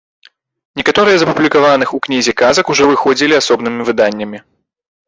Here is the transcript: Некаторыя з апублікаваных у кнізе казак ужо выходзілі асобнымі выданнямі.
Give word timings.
Некаторыя 0.79 1.17
з 1.23 1.27
апублікаваных 1.27 1.93
у 1.99 2.01
кнізе 2.09 2.35
казак 2.43 2.65
ужо 2.77 2.83
выходзілі 2.95 3.41
асобнымі 3.43 3.81
выданнямі. 3.93 4.45